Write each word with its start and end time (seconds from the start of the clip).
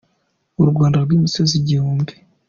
U 0.63 0.65
Rwanda 0.71 0.97
rw'imisozi 1.03 1.53
igihumbi. 1.61 2.13